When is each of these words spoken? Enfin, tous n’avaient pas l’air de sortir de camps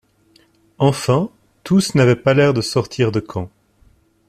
Enfin, 0.79 1.29
tous 1.63 1.93
n’avaient 1.93 2.15
pas 2.15 2.33
l’air 2.33 2.55
de 2.55 2.61
sortir 2.61 3.11
de 3.11 3.19
camps 3.19 3.51